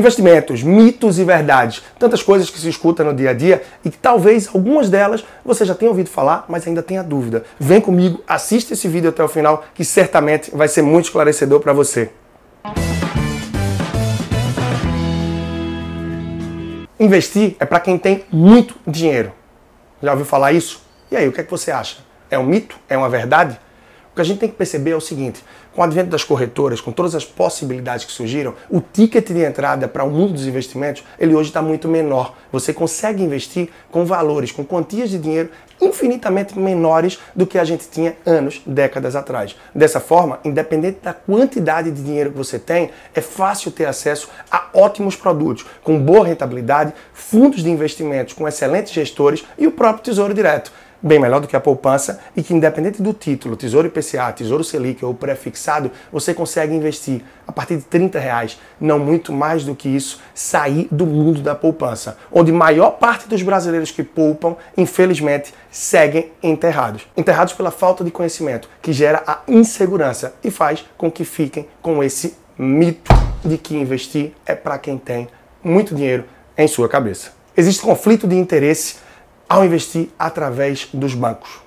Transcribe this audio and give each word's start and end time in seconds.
Investimentos, 0.00 0.62
mitos 0.62 1.18
e 1.18 1.24
verdades. 1.24 1.82
Tantas 1.98 2.22
coisas 2.22 2.48
que 2.48 2.58
se 2.58 2.66
escuta 2.70 3.04
no 3.04 3.12
dia 3.12 3.28
a 3.28 3.32
dia 3.34 3.62
e 3.84 3.90
que 3.90 3.98
talvez 3.98 4.48
algumas 4.48 4.88
delas 4.88 5.22
você 5.44 5.62
já 5.62 5.74
tenha 5.74 5.90
ouvido 5.90 6.08
falar, 6.08 6.46
mas 6.48 6.66
ainda 6.66 6.82
tenha 6.82 7.02
dúvida. 7.02 7.44
Vem 7.58 7.82
comigo, 7.82 8.24
assista 8.26 8.72
esse 8.72 8.88
vídeo 8.88 9.10
até 9.10 9.22
o 9.22 9.28
final, 9.28 9.62
que 9.74 9.84
certamente 9.84 10.50
vai 10.56 10.68
ser 10.68 10.80
muito 10.80 11.04
esclarecedor 11.04 11.60
para 11.60 11.74
você. 11.74 12.08
Investir 16.98 17.56
é 17.60 17.66
para 17.66 17.78
quem 17.78 17.98
tem 17.98 18.24
muito 18.32 18.76
dinheiro. 18.86 19.32
Já 20.02 20.12
ouviu 20.12 20.24
falar 20.24 20.52
isso? 20.52 20.82
E 21.10 21.16
aí, 21.16 21.28
o 21.28 21.32
que 21.32 21.42
é 21.42 21.44
que 21.44 21.50
você 21.50 21.70
acha? 21.70 21.98
É 22.30 22.38
um 22.38 22.46
mito? 22.46 22.74
É 22.88 22.96
uma 22.96 23.10
verdade? 23.10 23.60
Que 24.20 24.22
a 24.22 24.26
gente 24.26 24.38
tem 24.40 24.50
que 24.50 24.54
perceber 24.54 24.90
é 24.90 24.96
o 24.96 25.00
seguinte: 25.00 25.42
com 25.74 25.80
o 25.80 25.84
advento 25.84 26.10
das 26.10 26.22
corretoras, 26.22 26.78
com 26.78 26.92
todas 26.92 27.14
as 27.14 27.24
possibilidades 27.24 28.04
que 28.04 28.12
surgiram, 28.12 28.54
o 28.68 28.78
ticket 28.78 29.30
de 29.30 29.42
entrada 29.42 29.88
para 29.88 30.04
o 30.04 30.10
mundo 30.10 30.34
dos 30.34 30.46
investimentos, 30.46 31.02
ele 31.18 31.34
hoje 31.34 31.48
está 31.48 31.62
muito 31.62 31.88
menor. 31.88 32.36
Você 32.52 32.74
consegue 32.74 33.22
investir 33.22 33.70
com 33.90 34.04
valores, 34.04 34.52
com 34.52 34.62
quantias 34.62 35.08
de 35.08 35.18
dinheiro 35.18 35.48
infinitamente 35.80 36.58
menores 36.58 37.18
do 37.34 37.46
que 37.46 37.58
a 37.58 37.64
gente 37.64 37.88
tinha 37.88 38.14
anos, 38.26 38.60
décadas 38.66 39.16
atrás. 39.16 39.56
Dessa 39.74 40.00
forma, 40.00 40.38
independente 40.44 40.98
da 41.02 41.14
quantidade 41.14 41.90
de 41.90 42.02
dinheiro 42.02 42.30
que 42.30 42.36
você 42.36 42.58
tem, 42.58 42.90
é 43.14 43.22
fácil 43.22 43.70
ter 43.70 43.86
acesso 43.86 44.28
a 44.50 44.66
ótimos 44.74 45.16
produtos, 45.16 45.64
com 45.82 45.98
boa 45.98 46.26
rentabilidade, 46.26 46.92
fundos 47.14 47.62
de 47.62 47.70
investimentos 47.70 48.34
com 48.34 48.46
excelentes 48.46 48.92
gestores 48.92 49.46
e 49.56 49.66
o 49.66 49.72
próprio 49.72 50.04
Tesouro 50.04 50.34
Direto 50.34 50.70
bem 51.02 51.18
melhor 51.18 51.40
do 51.40 51.48
que 51.48 51.56
a 51.56 51.60
poupança 51.60 52.20
e 52.36 52.42
que, 52.42 52.54
independente 52.54 53.02
do 53.02 53.12
título, 53.12 53.56
Tesouro 53.56 53.88
IPCA, 53.88 54.32
Tesouro 54.32 54.62
Selic 54.62 55.04
ou 55.04 55.14
pré-fixado, 55.14 55.90
você 56.12 56.34
consegue 56.34 56.74
investir 56.74 57.22
a 57.46 57.52
partir 57.52 57.76
de 57.76 57.82
30 57.82 58.18
reais, 58.18 58.58
não 58.80 58.98
muito 58.98 59.32
mais 59.32 59.64
do 59.64 59.74
que 59.74 59.88
isso, 59.88 60.20
sair 60.34 60.88
do 60.90 61.06
mundo 61.06 61.40
da 61.40 61.54
poupança, 61.54 62.16
onde 62.30 62.52
maior 62.52 62.92
parte 62.92 63.28
dos 63.28 63.42
brasileiros 63.42 63.90
que 63.90 64.02
poupam, 64.02 64.56
infelizmente, 64.76 65.52
seguem 65.70 66.30
enterrados. 66.42 67.06
Enterrados 67.16 67.52
pela 67.54 67.70
falta 67.70 68.04
de 68.04 68.10
conhecimento, 68.10 68.68
que 68.80 68.92
gera 68.92 69.22
a 69.26 69.40
insegurança 69.48 70.34
e 70.44 70.50
faz 70.50 70.84
com 70.96 71.10
que 71.10 71.24
fiquem 71.24 71.66
com 71.82 72.02
esse 72.04 72.36
mito 72.58 73.12
de 73.44 73.56
que 73.56 73.74
investir 73.76 74.32
é 74.44 74.54
para 74.54 74.78
quem 74.78 74.98
tem 74.98 75.28
muito 75.62 75.94
dinheiro 75.94 76.24
em 76.56 76.68
sua 76.68 76.88
cabeça. 76.88 77.32
Existe 77.56 77.82
conflito 77.82 78.26
de 78.26 78.36
interesse 78.36 78.96
ao 79.50 79.64
investir 79.64 80.10
através 80.16 80.88
dos 80.94 81.12
bancos. 81.12 81.60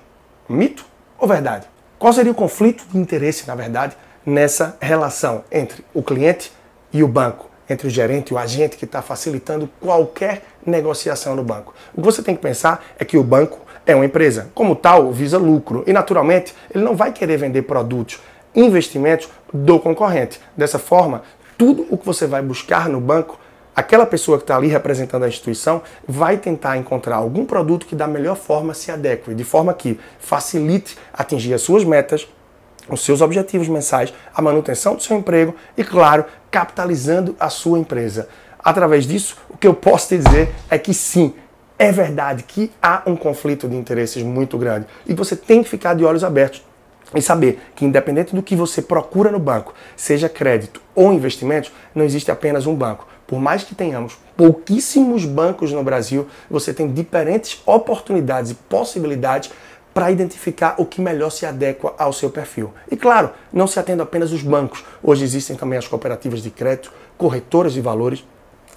Mito 0.48 0.86
ou 1.18 1.28
verdade? 1.28 1.66
Qual 1.98 2.10
seria 2.14 2.32
o 2.32 2.34
conflito 2.34 2.82
de 2.90 2.96
interesse, 2.96 3.46
na 3.46 3.54
verdade, 3.54 3.94
nessa 4.24 4.78
relação 4.80 5.44
entre 5.52 5.84
o 5.92 6.02
cliente 6.02 6.50
e 6.90 7.02
o 7.02 7.08
banco, 7.08 7.50
entre 7.68 7.86
o 7.86 7.90
gerente 7.90 8.30
e 8.30 8.34
o 8.34 8.38
agente 8.38 8.78
que 8.78 8.86
está 8.86 9.02
facilitando 9.02 9.68
qualquer 9.82 10.44
negociação 10.64 11.36
no 11.36 11.44
banco? 11.44 11.74
O 11.92 12.00
que 12.00 12.06
você 12.06 12.22
tem 12.22 12.34
que 12.34 12.40
pensar 12.40 12.82
é 12.98 13.04
que 13.04 13.18
o 13.18 13.22
banco 13.22 13.60
é 13.84 13.94
uma 13.94 14.06
empresa, 14.06 14.48
como 14.54 14.74
tal, 14.74 15.12
visa 15.12 15.36
lucro 15.36 15.84
e, 15.86 15.92
naturalmente, 15.92 16.54
ele 16.74 16.82
não 16.82 16.96
vai 16.96 17.12
querer 17.12 17.36
vender 17.36 17.62
produtos, 17.62 18.18
investimentos 18.54 19.28
do 19.52 19.78
concorrente. 19.78 20.40
Dessa 20.56 20.78
forma, 20.78 21.22
tudo 21.58 21.86
o 21.90 21.98
que 21.98 22.06
você 22.06 22.26
vai 22.26 22.40
buscar 22.40 22.88
no 22.88 22.98
banco 22.98 23.38
aquela 23.74 24.06
pessoa 24.06 24.38
que 24.38 24.44
está 24.44 24.56
ali 24.56 24.68
representando 24.68 25.24
a 25.24 25.28
instituição 25.28 25.82
vai 26.06 26.36
tentar 26.36 26.76
encontrar 26.76 27.16
algum 27.16 27.44
produto 27.44 27.86
que 27.86 27.94
da 27.94 28.06
melhor 28.06 28.36
forma 28.36 28.74
se 28.74 28.90
adeque, 28.90 29.34
de 29.34 29.44
forma 29.44 29.74
que 29.74 29.98
facilite 30.18 30.96
atingir 31.12 31.54
as 31.54 31.62
suas 31.62 31.84
metas, 31.84 32.28
os 32.88 33.04
seus 33.04 33.20
objetivos 33.20 33.68
mensais, 33.68 34.12
a 34.34 34.42
manutenção 34.42 34.94
do 34.94 35.02
seu 35.02 35.16
emprego 35.16 35.54
e, 35.76 35.82
claro, 35.82 36.24
capitalizando 36.50 37.34
a 37.40 37.48
sua 37.48 37.78
empresa. 37.78 38.28
Através 38.58 39.06
disso, 39.06 39.36
o 39.48 39.56
que 39.56 39.66
eu 39.66 39.74
posso 39.74 40.08
te 40.08 40.18
dizer 40.18 40.54
é 40.70 40.78
que 40.78 40.94
sim, 40.94 41.34
é 41.78 41.90
verdade 41.90 42.44
que 42.44 42.70
há 42.80 43.02
um 43.06 43.16
conflito 43.16 43.68
de 43.68 43.74
interesses 43.74 44.22
muito 44.22 44.56
grande 44.56 44.86
e 45.06 45.14
você 45.14 45.34
tem 45.34 45.62
que 45.62 45.68
ficar 45.68 45.94
de 45.94 46.04
olhos 46.04 46.22
abertos 46.22 46.62
e 47.14 47.22
saber 47.22 47.60
que, 47.74 47.84
independente 47.84 48.34
do 48.34 48.42
que 48.42 48.56
você 48.56 48.80
procura 48.82 49.30
no 49.30 49.38
banco, 49.38 49.74
seja 49.96 50.28
crédito 50.28 50.80
ou 50.94 51.12
investimentos, 51.12 51.72
não 51.94 52.04
existe 52.04 52.30
apenas 52.30 52.66
um 52.66 52.74
banco. 52.74 53.06
Por 53.26 53.40
mais 53.40 53.64
que 53.64 53.74
tenhamos 53.74 54.18
pouquíssimos 54.36 55.24
bancos 55.24 55.72
no 55.72 55.82
Brasil, 55.82 56.26
você 56.50 56.74
tem 56.74 56.92
diferentes 56.92 57.62
oportunidades 57.66 58.50
e 58.50 58.54
possibilidades 58.54 59.50
para 59.94 60.10
identificar 60.10 60.74
o 60.76 60.84
que 60.84 61.00
melhor 61.00 61.30
se 61.30 61.46
adequa 61.46 61.94
ao 61.96 62.12
seu 62.12 62.28
perfil. 62.28 62.72
E 62.90 62.96
claro, 62.96 63.30
não 63.52 63.66
se 63.66 63.78
atendo 63.78 64.02
apenas 64.02 64.32
os 64.32 64.42
bancos. 64.42 64.84
Hoje 65.00 65.22
existem 65.24 65.56
também 65.56 65.78
as 65.78 65.86
cooperativas 65.86 66.42
de 66.42 66.50
crédito, 66.50 66.92
corretoras 67.16 67.72
de 67.72 67.80
valores, 67.80 68.24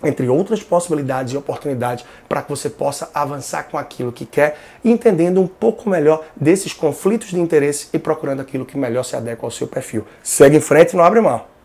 entre 0.03 0.29
outras 0.29 0.61
possibilidades 0.61 1.33
e 1.33 1.37
oportunidades 1.37 2.05
para 2.29 2.43
que 2.43 2.49
você 2.51 2.69
possa 2.69 3.09
avançar 3.15 3.63
com 3.63 3.79
aquilo 3.79 4.11
que 4.11 4.27
quer, 4.27 4.57
entendendo 4.85 5.41
um 5.41 5.47
pouco 5.47 5.89
melhor 5.89 6.23
desses 6.35 6.71
conflitos 6.71 7.29
de 7.29 7.39
interesse 7.39 7.87
e 7.91 7.97
procurando 7.97 8.41
aquilo 8.41 8.63
que 8.63 8.77
melhor 8.77 9.03
se 9.03 9.15
adequa 9.15 9.47
ao 9.47 9.51
seu 9.51 9.67
perfil. 9.67 10.05
Segue 10.21 10.57
em 10.57 10.61
frente 10.61 10.93
e 10.93 10.95
não 10.95 11.03
abre 11.03 11.19
mão. 11.19 11.56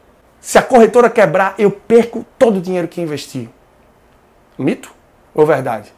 Se 0.43 0.59
a 0.59 0.63
corretora 0.63 1.09
quebrar, 1.09 1.55
eu 1.57 1.71
perco 1.71 2.27
todo 2.37 2.57
o 2.57 2.61
dinheiro 2.61 2.89
que 2.89 3.01
investi. 3.01 3.49
Mito 4.59 4.93
ou 5.33 5.47
verdade? 5.47 5.95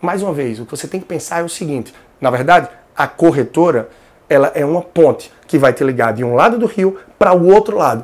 Mais 0.00 0.22
uma 0.22 0.32
vez, 0.32 0.58
o 0.58 0.64
que 0.64 0.70
você 0.74 0.88
tem 0.88 0.98
que 0.98 1.04
pensar 1.04 1.40
é 1.40 1.44
o 1.44 1.48
seguinte: 1.48 1.94
na 2.18 2.30
verdade, 2.30 2.70
a 2.96 3.06
corretora 3.06 3.90
ela 4.30 4.50
é 4.54 4.64
uma 4.64 4.80
ponte 4.80 5.30
que 5.46 5.58
vai 5.58 5.74
te 5.74 5.84
ligar 5.84 6.14
de 6.14 6.24
um 6.24 6.34
lado 6.34 6.58
do 6.58 6.64
rio 6.64 6.98
para 7.18 7.34
o 7.34 7.52
outro 7.52 7.76
lado, 7.76 8.02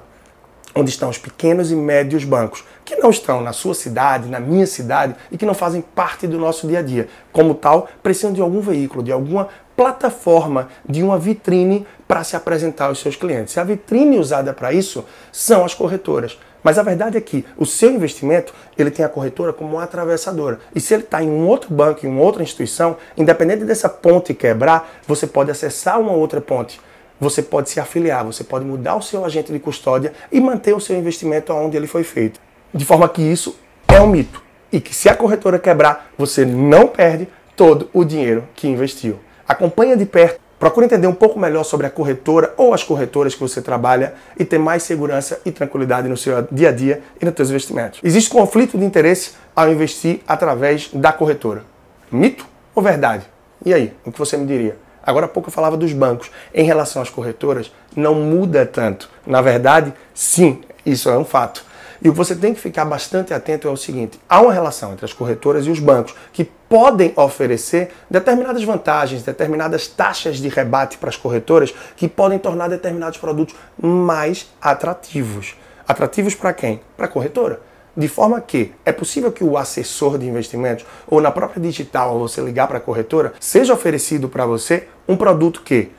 onde 0.74 0.90
estão 0.90 1.08
os 1.08 1.16
pequenos 1.16 1.72
e 1.72 1.74
médios 1.74 2.22
bancos, 2.22 2.62
que 2.84 2.96
não 2.96 3.08
estão 3.08 3.40
na 3.40 3.54
sua 3.54 3.74
cidade, 3.74 4.28
na 4.28 4.38
minha 4.38 4.66
cidade 4.66 5.16
e 5.30 5.38
que 5.38 5.46
não 5.46 5.54
fazem 5.54 5.80
parte 5.80 6.26
do 6.26 6.38
nosso 6.38 6.68
dia 6.68 6.80
a 6.80 6.82
dia. 6.82 7.08
Como 7.32 7.54
tal, 7.54 7.88
precisam 8.02 8.30
de 8.30 8.42
algum 8.42 8.60
veículo, 8.60 9.02
de 9.02 9.10
alguma 9.10 9.48
plataforma, 9.82 10.68
de 10.88 11.02
uma 11.02 11.18
vitrine 11.18 11.84
para 12.06 12.22
se 12.22 12.36
apresentar 12.36 12.86
aos 12.86 13.00
seus 13.00 13.16
clientes. 13.16 13.56
E 13.56 13.58
a 13.58 13.64
vitrine 13.64 14.16
usada 14.16 14.52
para 14.52 14.72
isso 14.72 15.04
são 15.32 15.64
as 15.64 15.74
corretoras. 15.74 16.38
Mas 16.62 16.78
a 16.78 16.84
verdade 16.84 17.18
é 17.18 17.20
que 17.20 17.44
o 17.56 17.66
seu 17.66 17.90
investimento 17.90 18.54
ele 18.78 18.92
tem 18.92 19.04
a 19.04 19.08
corretora 19.08 19.52
como 19.52 19.72
uma 19.72 19.82
atravessadora. 19.82 20.60
E 20.72 20.78
se 20.78 20.94
ele 20.94 21.02
está 21.02 21.20
em 21.20 21.28
um 21.28 21.48
outro 21.48 21.74
banco, 21.74 22.06
em 22.06 22.08
uma 22.08 22.22
outra 22.22 22.44
instituição, 22.44 22.96
independente 23.16 23.64
dessa 23.64 23.88
ponte 23.88 24.32
quebrar, 24.32 24.88
você 25.04 25.26
pode 25.26 25.50
acessar 25.50 26.00
uma 26.00 26.12
outra 26.12 26.40
ponte. 26.40 26.80
Você 27.18 27.42
pode 27.42 27.68
se 27.68 27.80
afiliar, 27.80 28.24
você 28.24 28.44
pode 28.44 28.64
mudar 28.64 28.94
o 28.94 29.02
seu 29.02 29.24
agente 29.24 29.52
de 29.52 29.58
custódia 29.58 30.12
e 30.30 30.40
manter 30.40 30.76
o 30.76 30.80
seu 30.80 30.96
investimento 30.96 31.52
onde 31.52 31.76
ele 31.76 31.88
foi 31.88 32.04
feito. 32.04 32.38
De 32.72 32.84
forma 32.84 33.08
que 33.08 33.20
isso 33.20 33.58
é 33.88 34.00
um 34.00 34.06
mito. 34.06 34.40
E 34.70 34.80
que 34.80 34.94
se 34.94 35.08
a 35.08 35.16
corretora 35.16 35.58
quebrar, 35.58 36.12
você 36.16 36.44
não 36.44 36.86
perde 36.86 37.26
todo 37.56 37.90
o 37.92 38.04
dinheiro 38.04 38.44
que 38.54 38.68
investiu. 38.68 39.18
Acompanha 39.46 39.96
de 39.96 40.06
perto, 40.06 40.40
procura 40.58 40.86
entender 40.86 41.06
um 41.06 41.14
pouco 41.14 41.38
melhor 41.38 41.64
sobre 41.64 41.86
a 41.86 41.90
corretora 41.90 42.54
ou 42.56 42.72
as 42.72 42.84
corretoras 42.84 43.34
que 43.34 43.40
você 43.40 43.60
trabalha 43.60 44.14
e 44.38 44.44
ter 44.44 44.58
mais 44.58 44.82
segurança 44.82 45.40
e 45.44 45.50
tranquilidade 45.50 46.08
no 46.08 46.16
seu 46.16 46.46
dia 46.50 46.68
a 46.68 46.72
dia 46.72 47.02
e 47.20 47.24
nos 47.24 47.34
seus 47.34 47.50
investimentos. 47.50 48.00
Existe 48.02 48.30
conflito 48.30 48.78
de 48.78 48.84
interesse 48.84 49.32
ao 49.54 49.70
investir 49.70 50.20
através 50.26 50.88
da 50.92 51.12
corretora. 51.12 51.64
Mito 52.10 52.46
ou 52.74 52.82
verdade? 52.82 53.24
E 53.64 53.72
aí, 53.72 53.92
o 54.04 54.12
que 54.12 54.18
você 54.18 54.36
me 54.36 54.46
diria? 54.46 54.76
Agora 55.02 55.26
há 55.26 55.28
pouco 55.28 55.48
eu 55.48 55.52
falava 55.52 55.76
dos 55.76 55.92
bancos. 55.92 56.30
Em 56.54 56.64
relação 56.64 57.02
às 57.02 57.10
corretoras, 57.10 57.72
não 57.96 58.14
muda 58.14 58.64
tanto. 58.64 59.10
Na 59.26 59.42
verdade, 59.42 59.92
sim, 60.14 60.60
isso 60.86 61.08
é 61.08 61.18
um 61.18 61.24
fato. 61.24 61.64
E 62.04 62.08
o 62.08 62.12
você 62.12 62.34
tem 62.34 62.52
que 62.52 62.60
ficar 62.60 62.84
bastante 62.84 63.32
atento 63.32 63.68
é 63.68 63.70
o 63.70 63.76
seguinte: 63.76 64.18
há 64.28 64.40
uma 64.40 64.52
relação 64.52 64.92
entre 64.92 65.04
as 65.04 65.12
corretoras 65.12 65.66
e 65.66 65.70
os 65.70 65.78
bancos 65.78 66.14
que 66.32 66.44
podem 66.44 67.12
oferecer 67.14 67.90
determinadas 68.10 68.64
vantagens, 68.64 69.22
determinadas 69.22 69.86
taxas 69.86 70.38
de 70.38 70.48
rebate 70.48 70.98
para 70.98 71.10
as 71.10 71.16
corretoras 71.16 71.72
que 71.96 72.08
podem 72.08 72.38
tornar 72.38 72.68
determinados 72.68 73.18
produtos 73.18 73.54
mais 73.80 74.50
atrativos. 74.60 75.54
Atrativos 75.86 76.34
para 76.34 76.52
quem? 76.52 76.80
Para 76.96 77.06
a 77.06 77.08
corretora. 77.08 77.60
De 77.94 78.08
forma 78.08 78.40
que 78.40 78.72
é 78.86 78.90
possível 78.90 79.30
que 79.30 79.44
o 79.44 79.58
assessor 79.58 80.16
de 80.16 80.26
investimentos 80.26 80.84
ou 81.06 81.20
na 81.20 81.30
própria 81.30 81.60
digital, 81.60 82.10
ao 82.10 82.18
você 82.18 82.40
ligar 82.40 82.66
para 82.66 82.78
a 82.78 82.80
corretora, 82.80 83.34
seja 83.38 83.74
oferecido 83.74 84.28
para 84.28 84.46
você 84.46 84.88
um 85.06 85.14
produto 85.14 85.60
que 85.62 85.90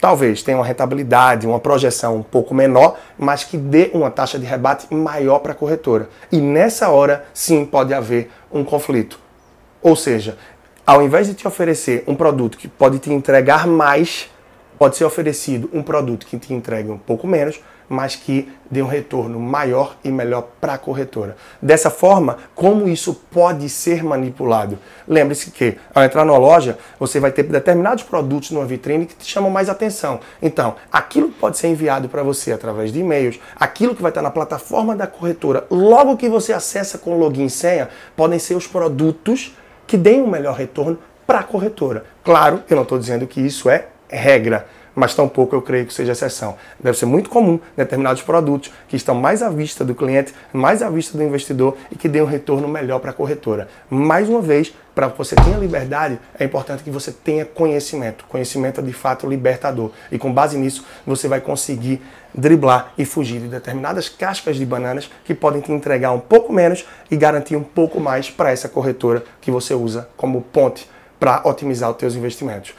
talvez 0.00 0.42
tenha 0.42 0.58
uma 0.58 0.64
rentabilidade, 0.64 1.46
uma 1.46 1.60
projeção 1.60 2.16
um 2.16 2.22
pouco 2.22 2.54
menor, 2.54 2.98
mas 3.18 3.44
que 3.44 3.56
dê 3.56 3.90
uma 3.92 4.10
taxa 4.10 4.38
de 4.38 4.46
rebate 4.46 4.92
maior 4.92 5.38
para 5.40 5.52
a 5.52 5.54
corretora. 5.54 6.08
E 6.30 6.38
nessa 6.40 6.88
hora, 6.88 7.24
sim, 7.32 7.64
pode 7.64 7.92
haver 7.92 8.30
um 8.52 8.64
conflito. 8.64 9.18
Ou 9.82 9.94
seja, 9.94 10.36
ao 10.86 11.02
invés 11.02 11.26
de 11.26 11.34
te 11.34 11.46
oferecer 11.46 12.04
um 12.06 12.14
produto 12.14 12.56
que 12.56 12.68
pode 12.68 12.98
te 12.98 13.12
entregar 13.12 13.66
mais, 13.66 14.30
pode 14.78 14.96
ser 14.96 15.04
oferecido 15.04 15.70
um 15.72 15.82
produto 15.82 16.26
que 16.26 16.38
te 16.38 16.52
entregue 16.52 16.90
um 16.90 16.98
pouco 16.98 17.26
menos, 17.26 17.60
mas 17.88 18.16
que 18.16 18.50
dê 18.70 18.82
um 18.82 18.86
retorno 18.86 19.38
maior 19.38 19.96
e 20.02 20.10
melhor 20.10 20.48
para 20.60 20.74
a 20.74 20.78
corretora. 20.78 21.36
Dessa 21.62 21.90
forma, 21.90 22.38
como 22.54 22.88
isso 22.88 23.14
pode 23.30 23.68
ser 23.68 24.02
manipulado? 24.02 24.78
Lembre-se 25.06 25.50
que 25.50 25.76
ao 25.94 26.02
entrar 26.02 26.24
numa 26.24 26.38
loja, 26.38 26.78
você 26.98 27.20
vai 27.20 27.30
ter 27.30 27.44
determinados 27.44 28.02
produtos 28.02 28.50
numa 28.50 28.64
vitrine 28.64 29.06
que 29.06 29.14
te 29.14 29.24
chamam 29.24 29.50
mais 29.50 29.68
atenção. 29.68 30.20
Então, 30.42 30.74
aquilo 30.90 31.28
que 31.28 31.38
pode 31.38 31.58
ser 31.58 31.68
enviado 31.68 32.08
para 32.08 32.22
você 32.22 32.52
através 32.52 32.92
de 32.92 33.00
e-mails, 33.00 33.38
aquilo 33.58 33.94
que 33.94 34.02
vai 34.02 34.10
estar 34.10 34.22
na 34.22 34.30
plataforma 34.30 34.96
da 34.96 35.06
corretora, 35.06 35.64
logo 35.70 36.16
que 36.16 36.28
você 36.28 36.52
acessa 36.52 36.98
com 36.98 37.18
login 37.18 37.46
e 37.46 37.50
senha, 37.50 37.88
podem 38.16 38.38
ser 38.38 38.54
os 38.54 38.66
produtos 38.66 39.54
que 39.86 39.96
deem 39.96 40.22
um 40.22 40.26
melhor 40.26 40.56
retorno 40.56 40.98
para 41.26 41.40
a 41.40 41.44
corretora. 41.44 42.04
Claro, 42.24 42.62
eu 42.68 42.76
não 42.76 42.82
estou 42.82 42.98
dizendo 42.98 43.26
que 43.26 43.40
isso 43.40 43.70
é 43.70 43.88
regra 44.08 44.66
mas 44.96 45.14
tampouco 45.14 45.54
eu 45.54 45.60
creio 45.60 45.84
que 45.84 45.92
seja 45.92 46.12
exceção. 46.12 46.56
Deve 46.80 46.98
ser 46.98 47.04
muito 47.04 47.28
comum 47.28 47.60
determinados 47.76 48.22
produtos 48.22 48.72
que 48.88 48.96
estão 48.96 49.14
mais 49.14 49.42
à 49.42 49.50
vista 49.50 49.84
do 49.84 49.94
cliente, 49.94 50.34
mais 50.52 50.82
à 50.82 50.88
vista 50.88 51.16
do 51.16 51.22
investidor 51.22 51.76
e 51.92 51.96
que 51.96 52.08
dêem 52.08 52.24
um 52.24 52.26
retorno 52.26 52.66
melhor 52.66 52.98
para 52.98 53.10
a 53.10 53.14
corretora. 53.14 53.68
Mais 53.90 54.26
uma 54.26 54.40
vez, 54.40 54.74
para 54.94 55.10
que 55.10 55.18
você 55.18 55.36
tenha 55.36 55.58
liberdade, 55.58 56.18
é 56.38 56.44
importante 56.44 56.82
que 56.82 56.90
você 56.90 57.12
tenha 57.12 57.44
conhecimento. 57.44 58.24
Conhecimento 58.26 58.80
é 58.80 58.82
de 58.82 58.94
fato 58.94 59.28
libertador. 59.28 59.90
E 60.10 60.18
com 60.18 60.32
base 60.32 60.56
nisso, 60.56 60.86
você 61.06 61.28
vai 61.28 61.42
conseguir 61.42 62.00
driblar 62.34 62.94
e 62.96 63.04
fugir 63.04 63.40
de 63.40 63.48
determinadas 63.48 64.08
cascas 64.08 64.56
de 64.56 64.64
bananas 64.64 65.10
que 65.24 65.34
podem 65.34 65.60
te 65.60 65.70
entregar 65.70 66.12
um 66.12 66.20
pouco 66.20 66.50
menos 66.50 66.86
e 67.10 67.16
garantir 67.16 67.56
um 67.56 67.62
pouco 67.62 68.00
mais 68.00 68.30
para 68.30 68.50
essa 68.50 68.68
corretora 68.68 69.22
que 69.42 69.50
você 69.50 69.74
usa 69.74 70.08
como 70.16 70.40
ponte 70.40 70.88
para 71.18 71.42
otimizar 71.44 71.90
os 71.90 71.98
seus 71.98 72.14
investimentos. 72.14 72.74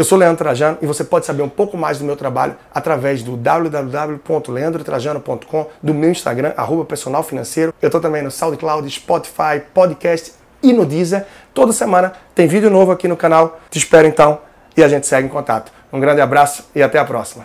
Eu 0.00 0.04
sou 0.04 0.16
Leandro 0.16 0.38
Trajano 0.38 0.78
e 0.80 0.86
você 0.86 1.04
pode 1.04 1.26
saber 1.26 1.42
um 1.42 1.48
pouco 1.50 1.76
mais 1.76 1.98
do 1.98 2.06
meu 2.06 2.16
trabalho 2.16 2.56
através 2.74 3.22
do 3.22 3.36
www.leandrotrajano.com, 3.36 5.66
do 5.82 5.92
meu 5.92 6.10
Instagram, 6.10 6.54
arroba 6.56 6.86
personal 6.86 7.22
financeiro. 7.22 7.74
Eu 7.82 7.88
estou 7.88 8.00
também 8.00 8.22
no 8.22 8.30
SoundCloud, 8.30 8.90
Spotify, 8.90 9.60
podcast 9.74 10.32
e 10.62 10.72
no 10.72 10.86
Deezer. 10.86 11.26
Toda 11.52 11.74
semana 11.74 12.14
tem 12.34 12.48
vídeo 12.48 12.70
novo 12.70 12.90
aqui 12.90 13.06
no 13.06 13.14
canal. 13.14 13.60
Te 13.68 13.76
espero 13.76 14.08
então 14.08 14.38
e 14.74 14.82
a 14.82 14.88
gente 14.88 15.06
segue 15.06 15.28
em 15.28 15.30
contato. 15.30 15.70
Um 15.92 16.00
grande 16.00 16.22
abraço 16.22 16.64
e 16.74 16.82
até 16.82 16.98
a 16.98 17.04
próxima. 17.04 17.44